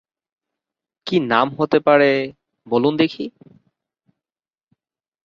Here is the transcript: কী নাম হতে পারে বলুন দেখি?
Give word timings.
কী 1.07 1.17
নাম 1.31 1.47
হতে 1.57 1.77
পারে 1.79 2.09
বলুন 2.67 2.93
দেখি? 2.97 3.25